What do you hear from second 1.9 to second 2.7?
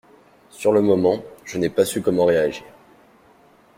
comment réagir.